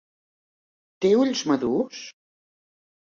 Té 1.05 1.11
ulls 1.25 1.43
madurs? 1.53 2.03